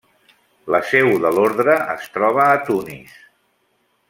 La 0.75 0.79
seu 0.91 1.09
de 1.25 1.31
l'Ordre 1.35 1.77
es 1.97 2.09
troba 2.17 2.47
a 2.49 2.57
Tunis. 2.71 3.15